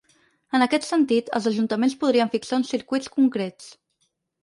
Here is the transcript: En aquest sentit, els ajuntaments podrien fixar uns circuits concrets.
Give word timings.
En 0.59 0.65
aquest 0.65 0.87
sentit, 0.87 1.29
els 1.41 1.49
ajuntaments 1.53 1.99
podrien 2.07 2.35
fixar 2.37 2.61
uns 2.61 2.75
circuits 2.77 3.15
concrets. 3.21 3.73